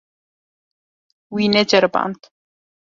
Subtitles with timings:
[1.35, 2.19] Wî neceriband.